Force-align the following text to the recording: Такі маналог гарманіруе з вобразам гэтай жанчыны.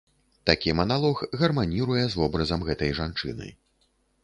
Такі 0.49 0.71
маналог 0.79 1.21
гарманіруе 1.41 2.01
з 2.15 2.21
вобразам 2.23 2.67
гэтай 2.73 2.91
жанчыны. 3.03 3.47